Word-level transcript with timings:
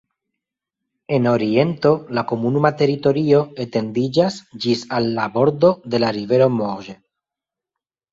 En 1.17 1.25
oriento 1.31 1.89
la 2.19 2.23
komunuma 2.31 2.71
teritorio 2.79 3.41
etendiĝas 3.65 4.39
ĝis 4.65 4.81
al 5.01 5.11
la 5.19 5.27
bordo 5.37 5.71
de 5.95 6.01
la 6.05 6.11
rivero 6.19 6.49
Morges. 6.55 6.99